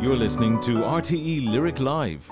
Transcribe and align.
You're 0.00 0.16
listening 0.16 0.58
to 0.60 0.76
RTE 0.76 1.50
Lyric 1.50 1.78
Live. 1.78 2.30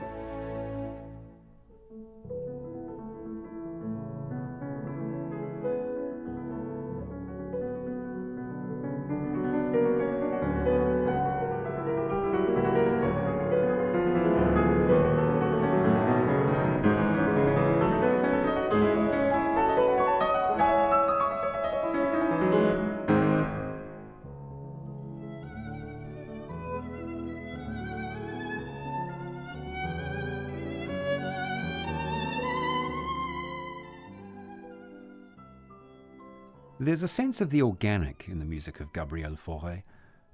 There's 36.80 37.02
a 37.02 37.08
sense 37.08 37.40
of 37.40 37.50
the 37.50 37.60
organic 37.60 38.26
in 38.28 38.38
the 38.38 38.44
music 38.44 38.78
of 38.78 38.92
Gabriel 38.92 39.32
Fauré, 39.32 39.82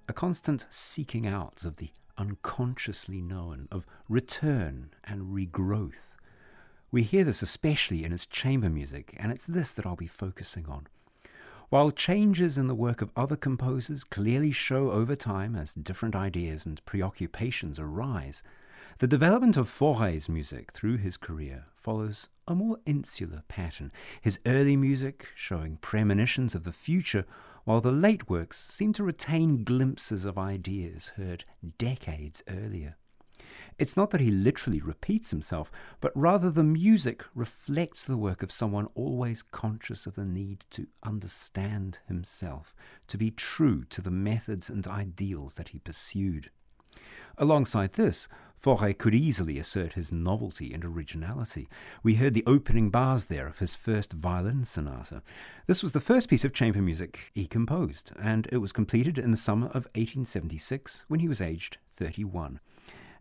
a 0.06 0.12
constant 0.12 0.66
seeking 0.68 1.26
out 1.26 1.64
of 1.64 1.76
the 1.76 1.88
unconsciously 2.18 3.22
known, 3.22 3.66
of 3.72 3.86
return 4.10 4.90
and 5.04 5.34
regrowth. 5.34 6.16
We 6.90 7.02
hear 7.02 7.24
this 7.24 7.40
especially 7.40 8.04
in 8.04 8.12
his 8.12 8.26
chamber 8.26 8.68
music, 8.68 9.16
and 9.16 9.32
it's 9.32 9.46
this 9.46 9.72
that 9.72 9.86
I'll 9.86 9.96
be 9.96 10.06
focusing 10.06 10.66
on. 10.66 10.86
While 11.70 11.90
changes 11.90 12.58
in 12.58 12.66
the 12.66 12.74
work 12.74 13.00
of 13.00 13.10
other 13.16 13.36
composers 13.36 14.04
clearly 14.04 14.52
show 14.52 14.90
over 14.90 15.16
time 15.16 15.56
as 15.56 15.72
different 15.72 16.14
ideas 16.14 16.66
and 16.66 16.84
preoccupations 16.84 17.78
arise, 17.78 18.42
the 18.98 19.06
development 19.06 19.56
of 19.56 19.70
Fauré's 19.70 20.29
music 20.29 20.73
through 20.73 20.98
his 20.98 21.16
career 21.16 21.64
follows 21.74 22.29
a 22.46 22.54
more 22.54 22.78
insular 22.87 23.42
pattern, 23.48 23.90
his 24.20 24.38
early 24.46 24.76
music 24.76 25.28
showing 25.34 25.78
premonitions 25.78 26.54
of 26.54 26.64
the 26.64 26.73
future, 26.73 27.24
while 27.64 27.80
the 27.80 27.92
late 27.92 28.28
works 28.28 28.60
seem 28.60 28.92
to 28.92 29.02
retain 29.02 29.64
glimpses 29.64 30.24
of 30.24 30.36
ideas 30.36 31.12
heard 31.16 31.45
decades 31.78 32.42
earlier. 32.48 32.96
It's 33.78 33.96
not 33.96 34.10
that 34.10 34.20
he 34.20 34.30
literally 34.30 34.80
repeats 34.80 35.30
himself, 35.30 35.73
but 36.01 36.12
rather 36.14 36.51
the 36.51 36.62
music 36.62 37.24
reflects 37.34 38.04
the 38.04 38.16
work 38.16 38.42
of 38.42 38.52
someone 38.52 38.86
always 38.95 39.42
conscious 39.42 40.06
of 40.06 40.14
the 40.14 40.24
need 40.24 40.64
to 40.70 40.86
understand 41.02 41.98
himself, 42.06 42.74
to 43.08 43.18
be 43.18 43.30
true 43.30 43.84
to 43.86 44.01
the 44.01 44.10
methods 44.10 44.70
and 44.70 44.86
ideals 44.86 45.54
that 45.54 45.68
he 45.68 45.79
pursued. 45.79 46.51
Alongside 47.36 47.95
this, 47.95 48.29
Fauré 48.65 48.96
could 48.96 49.15
easily 49.15 49.59
assert 49.59 49.93
his 49.93 50.10
novelty 50.10 50.73
and 50.73 50.87
originality. 50.87 51.68
We 52.02 52.15
heard 52.15 52.32
the 52.32 52.46
opening 52.46 52.88
bars 52.88 53.26
there 53.26 53.46
of 53.46 53.59
his 53.59 53.74
first 53.74 54.15
violin 54.15 54.65
sonata. 54.65 55.20
This 55.66 55.82
was 55.82 55.93
the 55.93 56.01
first 56.01 56.30
piece 56.30 56.46
of 56.46 56.54
chamber 56.54 56.80
music 56.80 57.30
he 57.35 57.46
composed, 57.46 58.12
and 58.18 58.48
it 58.51 58.59
was 58.59 58.73
completed 58.73 59.18
in 59.18 59.32
the 59.32 59.37
summer 59.37 59.66
of 59.66 59.85
1876 59.96 61.04
when 61.09 61.20
he 61.20 61.29
was 61.29 61.42
aged 61.42 61.76
31. 61.92 62.59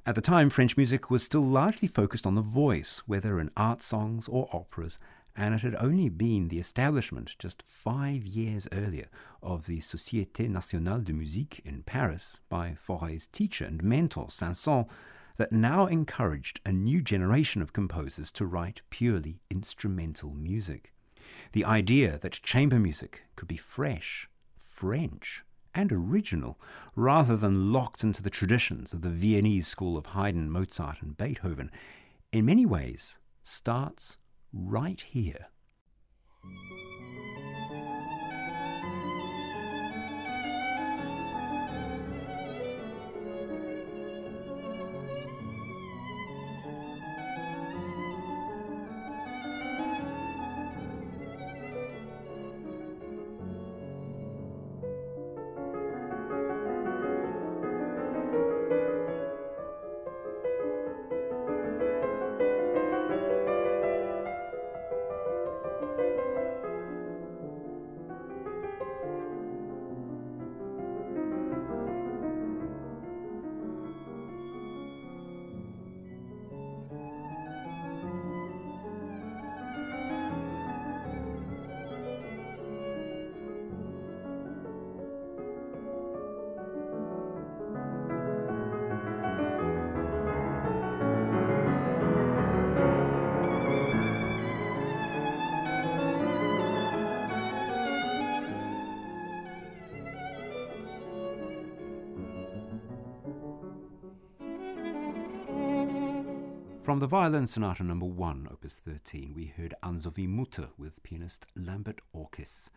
At 0.05 0.15
the 0.15 0.21
time, 0.21 0.49
French 0.49 0.77
music 0.77 1.11
was 1.11 1.23
still 1.23 1.43
largely 1.43 1.89
focused 1.89 2.25
on 2.25 2.35
the 2.35 2.41
voice, 2.41 3.03
whether 3.05 3.37
in 3.37 3.51
art 3.57 3.81
songs 3.81 4.29
or 4.29 4.47
operas, 4.53 4.97
and 5.35 5.53
it 5.53 5.59
had 5.59 5.75
only 5.75 6.07
been 6.07 6.47
the 6.47 6.59
establishment 6.59 7.35
just 7.37 7.63
five 7.67 8.25
years 8.25 8.69
earlier 8.71 9.07
of 9.41 9.65
the 9.65 9.79
Société 9.79 10.49
Nationale 10.49 11.01
de 11.01 11.11
Musique 11.11 11.61
in 11.65 11.83
Paris 11.83 12.37
by 12.47 12.77
Fauré's 12.87 13.27
teacher 13.27 13.65
and 13.65 13.83
mentor, 13.83 14.27
Saint-Saëns, 14.31 14.87
that 15.37 15.51
now 15.51 15.87
encouraged 15.87 16.59
a 16.65 16.71
new 16.71 17.01
generation 17.01 17.61
of 17.61 17.73
composers 17.73 18.31
to 18.31 18.45
write 18.45 18.81
purely 18.89 19.41
instrumental 19.49 20.33
music. 20.33 20.93
The 21.53 21.65
idea 21.65 22.19
that 22.19 22.41
chamber 22.43 22.79
music 22.79 23.23
could 23.35 23.47
be 23.47 23.57
fresh, 23.57 24.29
French, 24.55 25.43
and 25.73 25.91
original, 25.91 26.59
rather 26.95 27.35
than 27.35 27.73
locked 27.73 28.03
into 28.03 28.21
the 28.21 28.29
traditions 28.29 28.93
of 28.93 29.01
the 29.01 29.09
Viennese 29.09 29.67
school 29.67 29.97
of 29.97 30.07
Haydn, 30.07 30.51
Mozart, 30.51 31.01
and 31.01 31.17
Beethoven, 31.17 31.71
in 32.31 32.45
many 32.45 32.65
ways 32.65 33.17
starts 33.41 34.17
right 34.51 35.01
here. 35.01 35.47
From 106.83 106.99
the 106.99 107.07
Violin 107.07 107.47
Sonata 107.47 107.81
No. 107.81 107.95
1, 107.95 108.49
Opus 108.51 108.75
13, 108.75 109.31
we 109.33 109.53
heard 109.55 109.73
Anne-Sophie 109.81 110.27
Mutter 110.27 110.67
with 110.77 111.01
pianist 111.01 111.47
Lambert 111.55 112.01
Orkis. 112.13 112.67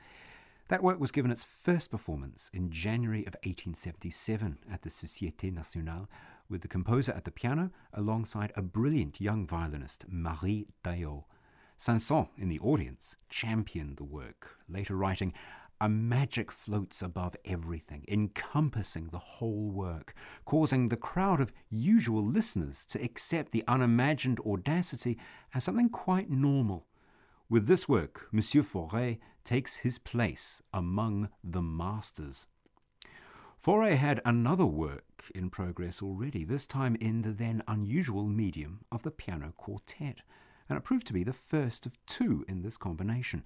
That 0.69 0.81
work 0.81 1.01
was 1.01 1.11
given 1.11 1.33
its 1.33 1.43
first 1.43 1.91
performance 1.91 2.49
in 2.55 2.71
January 2.71 3.23
of 3.23 3.35
1877 3.43 4.59
at 4.71 4.83
the 4.83 4.91
Société 4.91 5.53
Nationale 5.53 6.09
with 6.49 6.61
the 6.61 6.69
composer 6.69 7.11
at 7.11 7.25
the 7.25 7.33
piano 7.33 7.73
alongside 7.93 8.53
a 8.55 8.63
brilliant 8.63 9.21
young 9.21 9.45
violinist, 9.45 10.05
Marie 10.09 10.69
Tayau. 10.85 11.25
Saint-Saëns, 11.77 12.29
in 12.39 12.49
the 12.49 12.61
audience, 12.61 13.17
championed 13.29 13.97
the 13.97 14.05
work, 14.05 14.57
later 14.69 14.95
writing, 14.95 15.33
a 15.81 15.89
magic 15.89 16.51
floats 16.51 17.03
above 17.03 17.37
everything, 17.45 18.05
encompassing 18.09 19.09
the 19.09 19.19
whole 19.19 19.71
work, 19.71 20.15
causing 20.45 20.89
the 20.89 20.97
crowd 20.97 21.41
of 21.41 21.53
usual 21.69 22.23
listeners 22.23 22.85
to 22.87 23.03
accept 23.03 23.53
the 23.53 23.65
unimagined 23.69 24.41
audacity 24.47 25.19
as 25.55 25.65
something 25.65 25.89
quite 25.89 26.31
normal. 26.31 26.87
With 27.49 27.67
this 27.67 27.89
work, 27.89 28.29
Monsieur 28.33 28.63
Fauré 28.63 29.19
takes 29.45 29.77
his 29.77 29.99
place 29.99 30.63
among 30.73 31.29
the 31.45 31.63
masters. 31.63 32.47
Fauré 33.65 33.97
had 33.97 34.21
another 34.25 34.67
work 34.67 35.31
in 35.35 35.51
progress 35.51 36.03
already, 36.03 36.45
this 36.45 36.67
time 36.67 36.97
in 37.01 37.23
the 37.23 37.33
then 37.33 37.63
unusual 37.67 38.25
medium 38.25 38.81
of 38.91 39.03
the 39.03 39.11
piano 39.11 39.53
quartet, 39.57 40.19
and 40.69 40.77
it 40.77 40.85
proved 40.85 41.07
to 41.07 41.13
be 41.13 41.23
the 41.23 41.33
first 41.33 41.87
of 41.87 41.99
two 42.07 42.45
in 42.49 42.63
this 42.63 42.77
combination. 42.77 43.45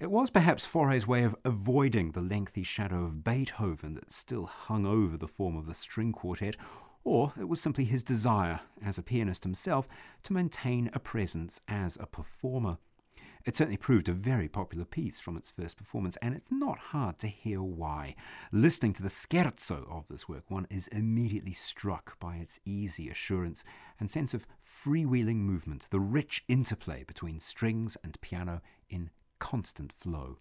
It 0.00 0.10
was 0.10 0.30
perhaps 0.30 0.66
Fauré's 0.66 1.06
way 1.06 1.24
of 1.24 1.36
avoiding 1.44 2.12
the 2.12 2.22
lengthy 2.22 2.62
shadow 2.62 3.04
of 3.04 3.22
Beethoven 3.22 3.92
that 3.96 4.14
still 4.14 4.46
hung 4.46 4.86
over 4.86 5.18
the 5.18 5.28
form 5.28 5.58
of 5.58 5.66
the 5.66 5.74
string 5.74 6.10
quartet, 6.10 6.56
or 7.04 7.34
it 7.38 7.50
was 7.50 7.60
simply 7.60 7.84
his 7.84 8.02
desire, 8.02 8.60
as 8.82 8.96
a 8.96 9.02
pianist 9.02 9.44
himself, 9.44 9.86
to 10.22 10.32
maintain 10.32 10.88
a 10.94 10.98
presence 10.98 11.60
as 11.68 11.98
a 12.00 12.06
performer. 12.06 12.78
It 13.44 13.56
certainly 13.56 13.76
proved 13.76 14.08
a 14.08 14.14
very 14.14 14.48
popular 14.48 14.86
piece 14.86 15.20
from 15.20 15.36
its 15.36 15.50
first 15.50 15.76
performance, 15.76 16.16
and 16.22 16.34
it's 16.34 16.50
not 16.50 16.78
hard 16.78 17.18
to 17.18 17.28
hear 17.28 17.62
why. 17.62 18.14
Listening 18.52 18.94
to 18.94 19.02
the 19.02 19.10
scherzo 19.10 19.86
of 19.90 20.06
this 20.08 20.26
work, 20.26 20.44
one 20.50 20.66
is 20.70 20.88
immediately 20.88 21.52
struck 21.52 22.18
by 22.18 22.36
its 22.36 22.58
easy 22.64 23.10
assurance 23.10 23.64
and 23.98 24.10
sense 24.10 24.32
of 24.32 24.46
freewheeling 24.64 25.40
movement, 25.40 25.88
the 25.90 26.00
rich 26.00 26.42
interplay 26.48 27.04
between 27.04 27.38
strings 27.38 27.98
and 28.02 28.18
piano 28.22 28.62
in 28.88 29.10
constant 29.40 29.92
flow. 29.92 30.36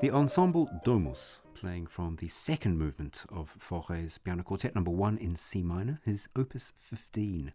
The 0.00 0.10
ensemble 0.10 0.70
Domus, 0.82 1.40
playing 1.52 1.88
from 1.88 2.16
the 2.16 2.28
second 2.28 2.78
movement 2.78 3.26
of 3.28 3.54
Fauré's 3.58 4.16
Piano 4.16 4.42
Quartet 4.42 4.74
number 4.74 4.90
1 4.90 5.18
in 5.18 5.36
C 5.36 5.62
minor, 5.62 6.00
his 6.06 6.26
opus 6.34 6.72
15. 6.78 7.52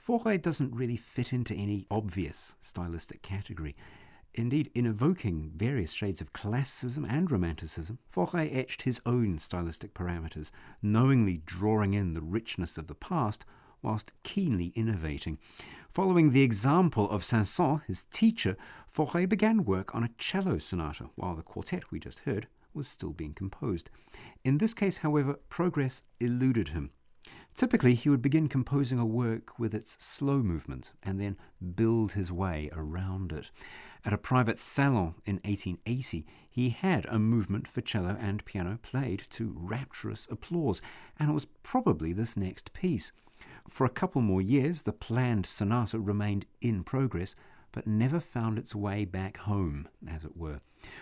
Fauré 0.00 0.40
doesn't 0.40 0.72
really 0.72 0.96
fit 0.96 1.32
into 1.32 1.52
any 1.52 1.88
obvious 1.90 2.54
stylistic 2.60 3.22
category. 3.22 3.74
Indeed, 4.32 4.70
in 4.76 4.86
evoking 4.86 5.50
various 5.56 5.92
shades 5.92 6.20
of 6.20 6.32
classicism 6.32 7.04
and 7.04 7.28
romanticism, 7.28 7.98
Fauré 8.14 8.54
etched 8.54 8.82
his 8.82 9.00
own 9.04 9.40
stylistic 9.40 9.92
parameters, 9.92 10.52
knowingly 10.82 11.42
drawing 11.44 11.94
in 11.94 12.14
the 12.14 12.22
richness 12.22 12.78
of 12.78 12.86
the 12.86 12.94
past 12.94 13.44
whilst 13.84 14.12
keenly 14.24 14.72
innovating. 14.74 15.38
Following 15.90 16.32
the 16.32 16.42
example 16.42 17.08
of 17.08 17.24
Saint-Saëns, 17.24 17.84
his 17.84 18.04
teacher, 18.04 18.56
Fauré 18.92 19.28
began 19.28 19.64
work 19.64 19.94
on 19.94 20.02
a 20.02 20.10
cello 20.18 20.58
sonata, 20.58 21.10
while 21.14 21.36
the 21.36 21.42
quartet 21.42 21.92
we 21.92 22.00
just 22.00 22.20
heard 22.20 22.48
was 22.72 22.88
still 22.88 23.12
being 23.12 23.34
composed. 23.34 23.90
In 24.42 24.58
this 24.58 24.74
case, 24.74 24.98
however, 24.98 25.38
progress 25.48 26.02
eluded 26.18 26.68
him. 26.68 26.90
Typically, 27.54 27.94
he 27.94 28.08
would 28.08 28.22
begin 28.22 28.48
composing 28.48 28.98
a 28.98 29.06
work 29.06 29.56
with 29.60 29.72
its 29.72 29.96
slow 30.04 30.38
movement 30.38 30.90
and 31.04 31.20
then 31.20 31.36
build 31.76 32.12
his 32.12 32.32
way 32.32 32.68
around 32.72 33.30
it. 33.30 33.52
At 34.04 34.12
a 34.12 34.18
private 34.18 34.58
salon 34.58 35.14
in 35.24 35.36
1880, 35.44 36.26
he 36.50 36.70
had 36.70 37.06
a 37.06 37.18
movement 37.20 37.68
for 37.68 37.80
cello 37.80 38.16
and 38.20 38.44
piano 38.44 38.80
played 38.82 39.22
to 39.30 39.54
rapturous 39.56 40.26
applause, 40.30 40.82
and 41.18 41.30
it 41.30 41.34
was 41.34 41.46
probably 41.62 42.12
this 42.12 42.36
next 42.36 42.72
piece. 42.72 43.12
For 43.68 43.84
a 43.84 43.90
couple 43.90 44.20
more 44.20 44.42
years, 44.42 44.82
the 44.82 44.92
planned 44.92 45.46
sonata 45.46 45.98
remained 45.98 46.46
in 46.60 46.84
progress, 46.84 47.34
but 47.72 47.86
never 47.86 48.20
found 48.20 48.58
its 48.58 48.74
way 48.74 49.04
back 49.04 49.38
home, 49.38 49.88
as 50.06 50.24
it 50.24 50.36
were. 50.36 50.60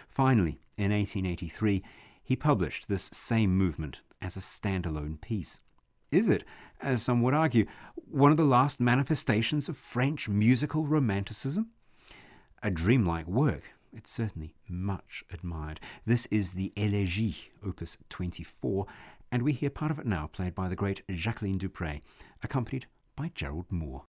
Finally, 0.09 0.61
in 0.76 0.91
1883, 0.91 1.82
he 2.23 2.37
published 2.37 2.88
this 2.88 3.11
same 3.12 3.56
movement 3.56 4.00
as 4.20 4.37
a 4.37 4.41
standalone 4.41 5.20
piece. 5.20 5.61
Is 6.11 6.29
it, 6.29 6.44
as 6.81 7.03
some 7.03 7.23
would 7.23 7.35
argue, 7.35 7.67
one 7.94 8.31
of 8.31 8.37
the 8.37 8.44
last 8.44 8.81
manifestations 8.81 9.69
of 9.69 9.76
French 9.76 10.29
musical 10.29 10.87
romanticism? 10.87 11.70
A 12.62 12.70
dreamlike 12.70 13.26
work, 13.26 13.75
it's 13.94 14.11
certainly 14.11 14.55
much 14.69 15.25
admired. 15.31 15.81
This 16.06 16.26
is 16.26 16.53
the 16.53 16.73
Elegie, 16.76 17.50
opus 17.65 17.99
24, 18.08 18.87
and 19.32 19.43
we 19.43 19.52
hear 19.52 19.70
part 19.70 19.90
of 19.90 19.99
it 19.99 20.06
now 20.06 20.29
played 20.31 20.55
by 20.55 20.69
the 20.69 20.76
great 20.76 21.02
Jacqueline 21.08 21.58
du 21.58 21.70
Pré, 21.70 22.02
accompanied 22.43 22.87
by 23.17 23.32
Gerald 23.34 23.73
Moore. 23.73 24.05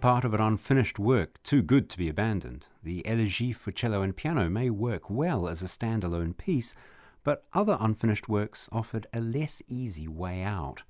Part 0.00 0.24
of 0.24 0.32
an 0.32 0.40
unfinished 0.40 0.98
work 0.98 1.42
too 1.42 1.62
good 1.62 1.90
to 1.90 1.98
be 1.98 2.08
abandoned. 2.08 2.66
The 2.82 3.02
Elegie 3.06 3.54
for 3.54 3.70
cello 3.70 4.02
and 4.02 4.16
piano 4.16 4.48
may 4.48 4.70
work 4.70 5.10
well 5.10 5.46
as 5.46 5.60
a 5.60 5.66
standalone 5.66 6.36
piece, 6.36 6.74
but 7.22 7.44
other 7.52 7.76
unfinished 7.78 8.28
works 8.28 8.68
offered 8.72 9.06
a 9.12 9.20
less 9.20 9.62
easy 9.68 10.08
way 10.08 10.42
out. 10.42 10.82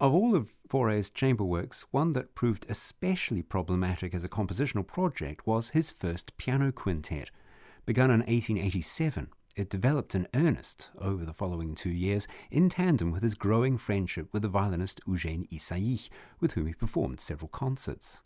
Of 0.00 0.12
all 0.12 0.34
of 0.34 0.50
Fauré's 0.68 1.10
chamber 1.10 1.44
works, 1.44 1.84
one 1.92 2.12
that 2.12 2.34
proved 2.34 2.66
especially 2.68 3.42
problematic 3.42 4.14
as 4.14 4.24
a 4.24 4.28
compositional 4.28 4.86
project 4.86 5.46
was 5.46 5.68
his 5.68 5.90
first 5.90 6.36
piano 6.36 6.72
quintet, 6.72 7.30
begun 7.86 8.10
in 8.10 8.20
1887 8.20 9.28
it 9.56 9.68
developed 9.68 10.14
in 10.14 10.28
earnest 10.34 10.88
over 10.98 11.24
the 11.24 11.32
following 11.32 11.74
two 11.74 11.90
years 11.90 12.28
in 12.50 12.68
tandem 12.68 13.10
with 13.10 13.22
his 13.22 13.34
growing 13.34 13.76
friendship 13.76 14.28
with 14.32 14.42
the 14.42 14.48
violinist 14.48 15.00
Eugène 15.06 15.48
Ysaÿe, 15.50 16.08
with 16.38 16.52
whom 16.52 16.66
he 16.66 16.74
performed 16.74 17.20
several 17.20 17.48
concerts. 17.48 18.22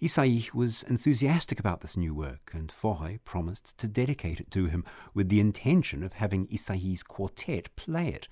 Ysaÿe 0.00 0.54
was 0.54 0.82
enthusiastic 0.84 1.58
about 1.58 1.80
this 1.80 1.96
new 1.96 2.14
work, 2.14 2.50
and 2.54 2.72
Fauré 2.72 3.18
promised 3.24 3.76
to 3.78 3.88
dedicate 3.88 4.40
it 4.40 4.50
to 4.52 4.66
him 4.66 4.84
with 5.14 5.28
the 5.28 5.40
intention 5.40 6.02
of 6.02 6.14
having 6.14 6.46
Ysaÿe's 6.46 7.02
quartet 7.02 7.74
play 7.76 8.08
it. 8.08 8.28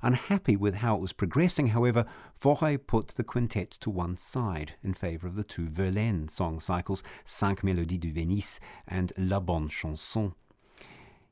Unhappy 0.00 0.54
with 0.54 0.76
how 0.76 0.94
it 0.94 1.00
was 1.00 1.12
progressing, 1.12 1.68
however, 1.68 2.06
Fauré 2.40 2.78
put 2.78 3.08
the 3.08 3.24
quintet 3.24 3.70
to 3.72 3.90
one 3.90 4.16
side 4.16 4.74
in 4.82 4.94
favour 4.94 5.26
of 5.26 5.34
the 5.34 5.42
two 5.42 5.68
Verlaine 5.68 6.28
song 6.28 6.60
cycles, 6.60 7.02
Cinq 7.24 7.62
Mélodies 7.62 8.00
de 8.00 8.12
Venise 8.12 8.60
and 8.86 9.12
La 9.16 9.40
Bonne 9.40 9.68
Chanson. 9.68 10.34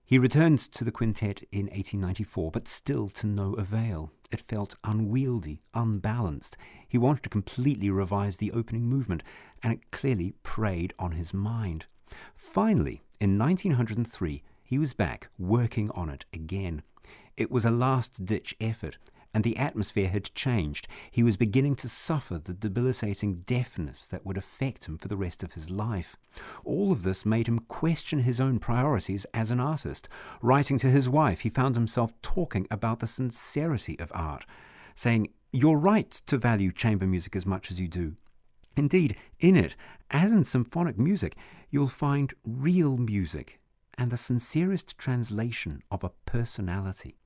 He 0.08 0.20
returned 0.20 0.60
to 0.60 0.84
the 0.84 0.92
quintet 0.92 1.42
in 1.50 1.66
1894, 1.66 2.52
but 2.52 2.68
still 2.68 3.08
to 3.08 3.26
no 3.26 3.54
avail. 3.54 4.12
It 4.30 4.40
felt 4.40 4.76
unwieldy, 4.84 5.58
unbalanced. 5.74 6.56
He 6.88 6.96
wanted 6.96 7.24
to 7.24 7.28
completely 7.28 7.90
revise 7.90 8.36
the 8.36 8.52
opening 8.52 8.84
movement, 8.84 9.24
and 9.64 9.72
it 9.72 9.90
clearly 9.90 10.34
preyed 10.44 10.94
on 10.96 11.12
his 11.12 11.34
mind. 11.34 11.86
Finally, 12.36 13.02
in 13.18 13.36
1903, 13.36 14.44
he 14.62 14.78
was 14.78 14.94
back 14.94 15.28
working 15.40 15.90
on 15.90 16.08
it 16.08 16.24
again. 16.32 16.82
It 17.36 17.50
was 17.50 17.64
a 17.64 17.72
last 17.72 18.24
ditch 18.24 18.54
effort, 18.60 18.98
and 19.36 19.44
the 19.44 19.58
atmosphere 19.58 20.08
had 20.08 20.34
changed. 20.34 20.88
He 21.10 21.22
was 21.22 21.36
beginning 21.36 21.76
to 21.76 21.90
suffer 21.90 22.38
the 22.38 22.54
debilitating 22.54 23.42
deafness 23.44 24.06
that 24.06 24.24
would 24.24 24.38
affect 24.38 24.88
him 24.88 24.96
for 24.96 25.08
the 25.08 25.16
rest 25.16 25.42
of 25.42 25.52
his 25.52 25.68
life. 25.68 26.16
All 26.64 26.90
of 26.90 27.02
this 27.02 27.26
made 27.26 27.46
him 27.46 27.58
question 27.58 28.20
his 28.20 28.40
own 28.40 28.58
priorities 28.58 29.26
as 29.34 29.50
an 29.50 29.60
artist. 29.60 30.08
Writing 30.40 30.78
to 30.78 30.86
his 30.86 31.10
wife, 31.10 31.40
he 31.40 31.50
found 31.50 31.74
himself 31.74 32.14
talking 32.22 32.66
about 32.70 33.00
the 33.00 33.06
sincerity 33.06 34.00
of 34.00 34.10
art, 34.14 34.46
saying, 34.94 35.28
You're 35.52 35.76
right 35.76 36.10
to 36.10 36.38
value 36.38 36.72
chamber 36.72 37.06
music 37.06 37.36
as 37.36 37.44
much 37.44 37.70
as 37.70 37.78
you 37.78 37.88
do. 37.88 38.16
Indeed, 38.74 39.16
in 39.38 39.54
it, 39.54 39.76
as 40.10 40.32
in 40.32 40.44
symphonic 40.44 40.98
music, 40.98 41.36
you'll 41.68 41.88
find 41.88 42.32
real 42.42 42.96
music 42.96 43.60
and 43.98 44.10
the 44.10 44.16
sincerest 44.16 44.96
translation 44.96 45.82
of 45.90 46.02
a 46.02 46.12
personality. 46.24 47.18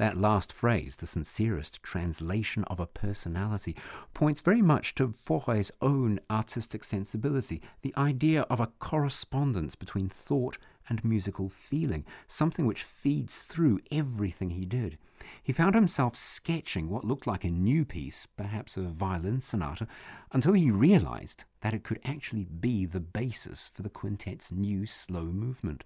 That 0.00 0.16
last 0.16 0.50
phrase, 0.50 0.96
the 0.96 1.06
sincerest 1.06 1.82
translation 1.82 2.64
of 2.64 2.80
a 2.80 2.86
personality, 2.86 3.76
points 4.14 4.40
very 4.40 4.62
much 4.62 4.94
to 4.94 5.08
Fauré's 5.08 5.70
own 5.82 6.20
artistic 6.30 6.84
sensibility, 6.84 7.60
the 7.82 7.92
idea 7.98 8.46
of 8.48 8.60
a 8.60 8.68
correspondence 8.78 9.74
between 9.74 10.08
thought 10.08 10.56
and 10.88 11.04
musical 11.04 11.50
feeling, 11.50 12.06
something 12.26 12.64
which 12.64 12.82
feeds 12.82 13.42
through 13.42 13.80
everything 13.92 14.48
he 14.52 14.64
did. 14.64 14.96
He 15.42 15.52
found 15.52 15.74
himself 15.74 16.16
sketching 16.16 16.88
what 16.88 17.04
looked 17.04 17.26
like 17.26 17.44
a 17.44 17.50
new 17.50 17.84
piece, 17.84 18.24
perhaps 18.24 18.78
a 18.78 18.84
violin 18.84 19.42
sonata, 19.42 19.86
until 20.32 20.54
he 20.54 20.70
realized 20.70 21.44
that 21.60 21.74
it 21.74 21.84
could 21.84 22.00
actually 22.06 22.46
be 22.46 22.86
the 22.86 23.00
basis 23.00 23.68
for 23.70 23.82
the 23.82 23.90
quintet's 23.90 24.50
new 24.50 24.86
slow 24.86 25.24
movement. 25.24 25.84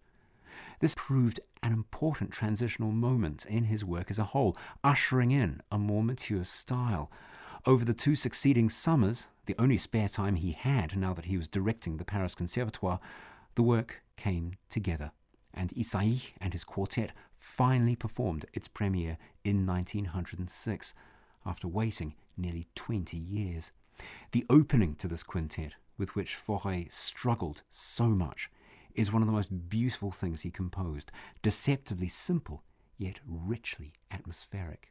This 0.81 0.95
proved 0.95 1.41
an 1.63 1.73
important 1.73 2.31
transitional 2.31 2.93
moment 2.93 3.47
in 3.47 3.65
his 3.65 3.85
work 3.85 4.11
as 4.11 4.19
a 4.19 4.25
whole, 4.25 4.57
ushering 4.83 5.31
in 5.31 5.61
a 5.71 5.79
more 5.79 6.03
mature 6.03 6.45
style. 6.45 7.11
Over 7.67 7.85
the 7.85 7.95
two 7.95 8.15
succeeding 8.15 8.69
summers, 8.69 9.27
the 9.47 9.55
only 9.59 9.79
spare 9.79 10.09
time 10.09 10.37
he 10.37 10.53
had 10.53 10.97
now 10.97 11.15
that 11.15 11.27
he 11.27 11.37
was 11.37 11.49
directing 11.49 11.97
the 11.97 12.05
Paris 12.05 12.35
Conservatoire, 12.35 13.01
the 13.55 13.63
work 13.63 14.03
came 14.17 14.55
together, 14.69 15.13
and 15.53 15.71
Ysaÿe 15.71 16.33
and 16.41 16.53
his 16.53 16.65
quartet 16.65 17.13
finally 17.37 17.97
performed 17.97 18.47
its 18.53 18.69
premiere 18.69 19.19
in 19.45 19.67
1906, 19.67 20.95
after 21.47 21.69
waiting 21.69 22.15
nearly 22.37 22.67
20 22.75 23.17
years. 23.17 23.73
The 24.33 24.45
opening 24.51 24.95
to 24.97 25.09
this 25.09 25.23
quintet, 25.23 25.73
with 25.97 26.15
which 26.17 26.37
Fauré 26.37 26.91
struggled 26.93 27.63
so 27.69 28.07
much, 28.09 28.51
is 28.95 29.13
one 29.13 29.23
of 29.23 29.27
the 29.27 29.33
most 29.35 29.69
beautiful 29.69 30.11
things 30.11 30.43
he 30.43 30.51
composed, 30.51 31.11
deceptively 31.43 32.09
simple, 32.09 32.63
yet 32.97 33.21
richly 33.27 33.93
atmospheric. 34.11 34.91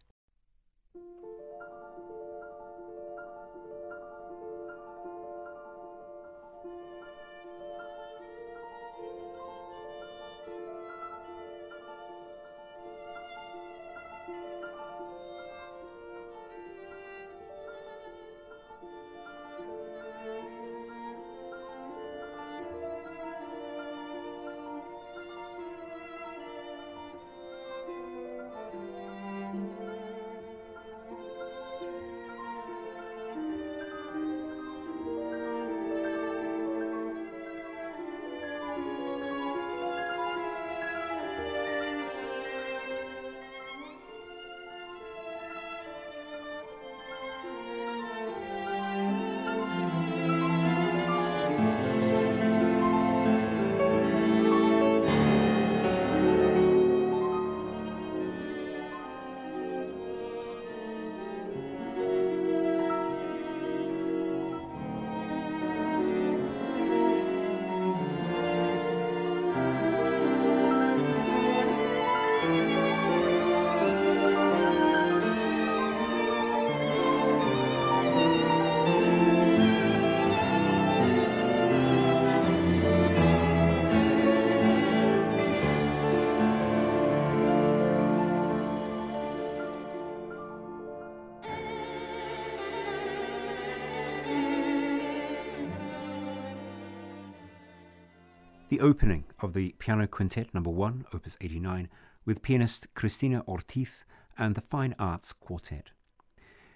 The 98.74 98.82
opening 98.82 99.24
of 99.39 99.53
the 99.53 99.75
Piano 99.77 100.08
Quintet 100.08 100.51
Number 100.51 100.72
1, 100.72 101.06
Opus 101.13 101.38
89, 101.39 101.89
with 102.25 102.42
pianist 102.42 102.92
Cristina 102.96 103.44
Ortiz 103.48 104.03
and 104.36 104.56
the 104.56 104.62
Fine 104.62 104.96
Arts 104.98 105.32
Quartet. 105.32 105.92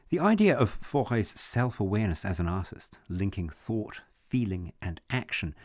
The 0.10 0.20
idea 0.20 0.56
of 0.56 0.80
Fauré's 0.80 1.30
self 1.42 1.80
awareness 1.80 2.24
as 2.24 2.40
an 2.40 2.48
artist, 2.48 3.00
linking 3.10 3.50
thought, 3.50 4.02
feeling, 4.14 4.74
and 4.80 5.02
action, 5.10 5.56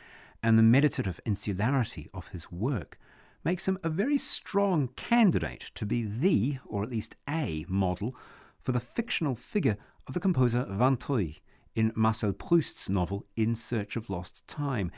and 0.43 0.59
the 0.59 0.63
meditative 0.63 1.21
insularity 1.27 2.09
of 2.15 2.29
his 2.29 2.51
work, 2.51 2.99
makes 3.45 3.69
him 3.69 3.77
a 3.83 3.91
very 3.91 4.17
strong 4.17 4.89
candidate 4.97 5.71
to 5.75 5.85
be 5.85 6.03
the, 6.03 6.61
or 6.65 6.83
at 6.83 6.89
least 6.89 7.15
a, 7.29 7.67
model 7.69 8.17
for 8.63 8.73
the 8.73 8.81
fictional 8.81 9.35
figure 9.35 9.77
of 10.07 10.15
the 10.15 10.21
composer 10.21 10.65
Vinteuil 10.65 11.35
in 11.75 11.93
Marcel 11.95 12.33
Proust's 12.33 12.89
novel 12.89 13.27
In 13.37 13.55
Search 13.55 13.97
of 13.97 14.09
Lost 14.09 14.49
Time, 14.49 14.91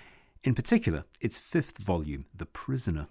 in 0.45 0.55
particular, 0.55 1.05
its 1.21 1.39
fifth 1.39 1.79
volume, 1.79 2.27
The 2.37 2.47
Prisoner. 2.47 3.09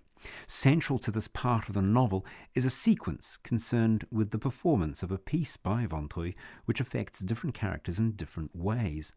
Central 0.47 0.99
to 0.99 1.11
this 1.11 1.27
part 1.27 1.67
of 1.67 1.73
the 1.73 1.81
novel 1.81 2.25
is 2.55 2.63
a 2.63 2.69
sequence 2.69 3.37
concerned 3.43 4.05
with 4.09 4.31
the 4.31 4.37
performance 4.37 5.03
of 5.03 5.11
a 5.11 5.17
piece 5.17 5.57
by 5.57 5.85
Vinteuil 5.85 6.33
which 6.65 6.79
affects 6.79 7.19
different 7.19 7.55
characters 7.55 7.99
in 7.99 8.11
different 8.11 8.55
ways. 8.55 9.13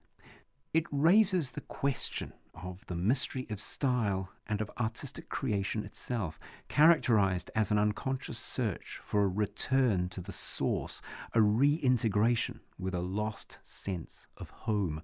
It 0.74 0.84
raises 0.90 1.52
the 1.52 1.60
question 1.60 2.32
of 2.54 2.86
the 2.86 2.96
mystery 2.96 3.46
of 3.50 3.60
style 3.60 4.30
and 4.48 4.60
of 4.60 4.70
artistic 4.80 5.28
creation 5.28 5.84
itself, 5.84 6.38
characterized 6.68 7.50
as 7.54 7.70
an 7.70 7.78
unconscious 7.78 8.38
search 8.38 8.98
for 9.02 9.22
a 9.22 9.28
return 9.28 10.08
to 10.08 10.20
the 10.20 10.32
source, 10.32 11.02
a 11.34 11.42
reintegration 11.42 12.60
with 12.78 12.94
a 12.94 13.00
lost 13.00 13.58
sense 13.62 14.26
of 14.38 14.50
home. 14.50 15.02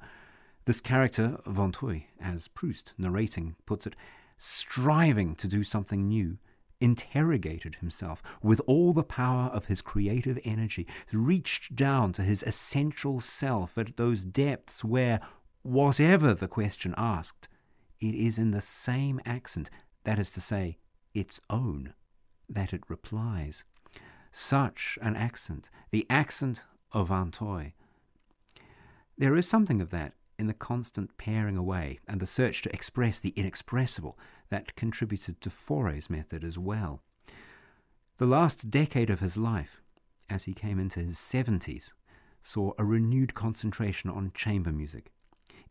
This 0.64 0.81
character, 0.81 1.38
Vinteuil, 1.45 2.04
as 2.21 2.47
Proust 2.49 2.95
narrating 2.97 3.57
puts 3.66 3.87
it, 3.87 3.97
striving 4.38 5.35
to 5.37 5.49
do 5.49 5.64
something 5.64 6.07
new, 6.07 6.38
interrogated 6.81 7.76
himself 7.76 8.23
with 8.42 8.61
all 8.66 8.92
the 8.92 9.02
power 9.02 9.50
of 9.50 9.66
his 9.66 9.83
creative 9.83 10.38
energy, 10.45 10.87
reached 11.12 11.75
down 11.75 12.12
to 12.12 12.23
his 12.23 12.42
essential 12.45 13.21
self 13.21 13.76
at 13.76 13.97
those 13.97 14.25
depths 14.25 14.85
where, 14.85 15.21
whatever 15.62 16.33
the 16.33 16.49
question 16.49 16.95
asked, 16.97 17.49
it 18.00 18.14
is 18.14 18.38
in 18.38 18.52
the 18.52 18.61
same 18.61 19.21
accent, 19.25 19.69
that 20.04 20.19
is 20.19 20.31
to 20.33 20.40
say, 20.40 20.78
its 21.14 21.40
own, 21.50 21.95
that 22.49 22.73
it 22.73 22.83
replies. 22.88 23.64
Such 24.31 24.99
an 25.02 25.16
accent, 25.16 25.71
the 25.90 26.07
accent 26.09 26.64
of 26.92 27.09
Vinteuil. 27.09 27.73
There 29.19 29.37
is 29.37 29.49
something 29.49 29.81
of 29.81 29.90
that 29.90 30.14
in 30.38 30.46
the 30.46 30.54
constant 30.54 31.16
paring 31.16 31.56
away 31.56 32.00
and 32.08 32.20
the 32.20 32.26
search 32.26 32.62
to 32.62 32.74
express 32.74 33.20
the 33.20 33.32
inexpressible 33.36 34.18
that 34.50 34.74
contributed 34.76 35.40
to 35.40 35.50
Fauré's 35.50 36.10
method 36.10 36.44
as 36.44 36.58
well. 36.58 37.02
The 38.18 38.26
last 38.26 38.70
decade 38.70 39.10
of 39.10 39.20
his 39.20 39.36
life, 39.36 39.80
as 40.28 40.44
he 40.44 40.54
came 40.54 40.78
into 40.78 41.00
his 41.00 41.16
70s, 41.16 41.92
saw 42.42 42.72
a 42.78 42.84
renewed 42.84 43.34
concentration 43.34 44.10
on 44.10 44.32
chamber 44.34 44.72
music. 44.72 45.12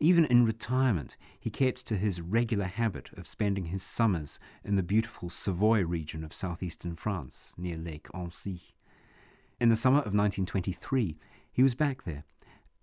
Even 0.00 0.24
in 0.24 0.44
retirement, 0.44 1.16
he 1.38 1.50
kept 1.50 1.86
to 1.86 1.96
his 1.96 2.20
regular 2.20 2.64
habit 2.64 3.10
of 3.16 3.28
spending 3.28 3.66
his 3.66 3.82
summers 3.82 4.40
in 4.64 4.74
the 4.74 4.82
beautiful 4.82 5.30
Savoy 5.30 5.84
region 5.84 6.24
of 6.24 6.32
southeastern 6.32 6.96
France, 6.96 7.54
near 7.56 7.76
Lake 7.76 8.08
Annecy. 8.12 8.74
In 9.60 9.68
the 9.68 9.76
summer 9.76 9.98
of 9.98 10.12
1923, 10.12 11.18
he 11.52 11.62
was 11.62 11.76
back 11.76 12.02
there 12.02 12.24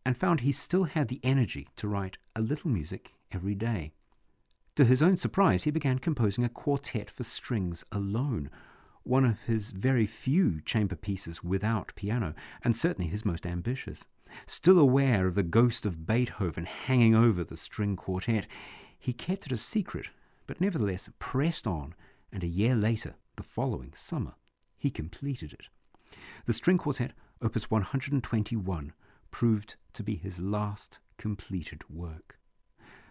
and 0.05 0.17
found 0.17 0.41
he 0.41 0.51
still 0.51 0.85
had 0.85 1.07
the 1.07 1.19
energy 1.23 1.67
to 1.75 1.87
write 1.87 2.17
a 2.35 2.41
little 2.41 2.69
music 2.69 3.13
every 3.31 3.55
day. 3.55 3.91
To 4.75 4.85
his 4.85 5.01
own 5.01 5.17
surprise, 5.17 5.63
he 5.63 5.71
began 5.71 5.99
composing 5.99 6.43
a 6.43 6.49
quartet 6.49 7.09
for 7.09 7.23
strings 7.23 7.83
alone, 7.91 8.49
one 9.03 9.25
of 9.25 9.41
his 9.41 9.71
very 9.71 10.05
few 10.05 10.61
chamber 10.61 10.95
pieces 10.95 11.43
without 11.43 11.93
piano, 11.95 12.33
and 12.63 12.75
certainly 12.75 13.09
his 13.09 13.25
most 13.25 13.45
ambitious. 13.45 14.05
Still 14.45 14.79
aware 14.79 15.27
of 15.27 15.35
the 15.35 15.43
ghost 15.43 15.85
of 15.85 16.05
Beethoven 16.05 16.65
hanging 16.65 17.15
over 17.15 17.43
the 17.43 17.57
string 17.57 17.95
quartet, 17.95 18.47
he 18.97 19.13
kept 19.13 19.47
it 19.47 19.51
a 19.51 19.57
secret, 19.57 20.07
but 20.47 20.61
nevertheless 20.61 21.09
pressed 21.19 21.65
on, 21.65 21.95
and 22.31 22.43
a 22.43 22.47
year 22.47 22.75
later, 22.75 23.15
the 23.35 23.43
following 23.43 23.91
summer, 23.95 24.35
he 24.77 24.89
completed 24.89 25.53
it. 25.53 25.67
The 26.45 26.53
string 26.53 26.77
quartet, 26.77 27.11
opus 27.41 27.69
121, 27.71 28.93
proved 29.31 29.75
to 29.93 30.03
be 30.03 30.15
his 30.15 30.39
last 30.39 30.99
completed 31.17 31.83
work. 31.89 32.39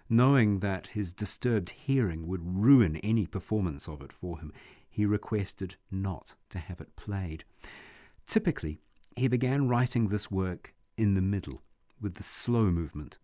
Knowing 0.08 0.60
that 0.60 0.88
his 0.88 1.12
disturbed 1.12 1.70
hearing 1.70 2.26
would 2.26 2.40
ruin 2.42 2.96
any 2.96 3.26
performance 3.26 3.86
of 3.86 4.00
it 4.00 4.12
for 4.12 4.38
him, 4.38 4.52
he 4.88 5.04
requested 5.04 5.76
not 5.90 6.34
to 6.48 6.58
have 6.58 6.80
it 6.80 6.96
played. 6.96 7.44
Typically, 8.26 8.80
he 9.16 9.28
began 9.28 9.68
writing 9.68 10.08
this 10.08 10.30
work 10.30 10.74
in 10.96 11.14
the 11.14 11.22
middle, 11.22 11.62
with 12.00 12.14
the 12.14 12.22
slow 12.22 12.64
movement, 12.70 13.18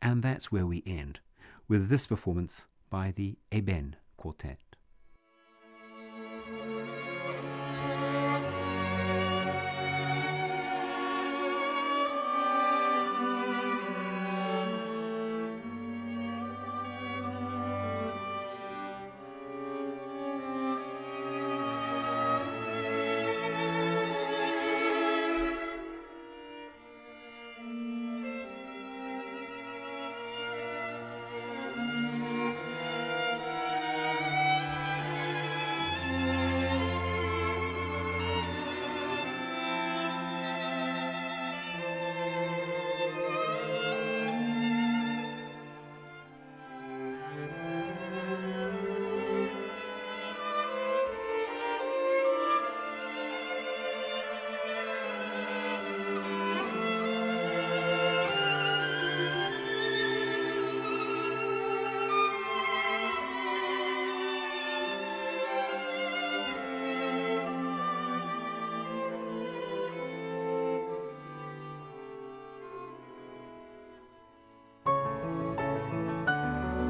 and 0.00 0.22
that's 0.22 0.50
where 0.50 0.66
we 0.66 0.82
end, 0.86 1.20
with 1.68 1.88
this 1.88 2.06
performance 2.06 2.66
by 2.88 3.12
the 3.14 3.38
Ébène 3.52 3.94
Quartet. 4.16 4.69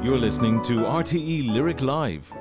You're 0.03 0.17
listening 0.17 0.63
to 0.63 0.77
RTE 0.77 1.53
Lyric 1.53 1.79
Live, 1.81 2.33